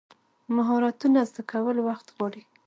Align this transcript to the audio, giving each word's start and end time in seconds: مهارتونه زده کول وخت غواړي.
مهارتونه 0.55 1.19
زده 1.29 1.41
کول 1.51 1.77
وخت 1.87 2.07
غواړي. 2.15 2.41